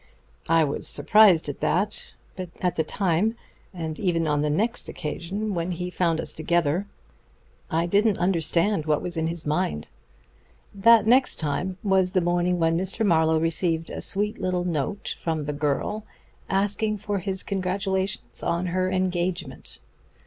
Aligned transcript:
I 0.49 0.63
was 0.63 0.87
surprised 0.87 1.47
at 1.47 1.59
that, 1.59 2.15
but 2.35 2.49
at 2.59 2.75
that 2.75 2.87
time 2.87 3.35
and 3.71 3.99
even 3.99 4.25
on 4.27 4.41
the 4.41 4.49
next 4.49 4.89
occasion 4.89 5.53
when 5.53 5.73
he 5.73 5.91
found 5.91 6.19
us 6.19 6.33
together 6.33 6.87
I 7.69 7.85
didn't 7.85 8.17
understand 8.17 8.87
what 8.87 9.03
was 9.03 9.15
in 9.15 9.27
his 9.27 9.45
mind. 9.45 9.89
That 10.73 11.05
next 11.05 11.35
time 11.35 11.77
was 11.83 12.13
the 12.13 12.19
morning 12.21 12.57
when 12.57 12.79
Mr. 12.79 13.05
Marlowe 13.05 13.37
received 13.39 13.91
a 13.91 14.01
sweet 14.01 14.41
little 14.41 14.65
note 14.65 15.15
from 15.19 15.45
the 15.45 15.53
girl 15.53 16.03
asking 16.49 16.97
for 16.97 17.19
his 17.19 17.43
congratulations 17.43 18.41
on 18.41 18.65
her 18.73 18.89
engagement. 18.89 19.77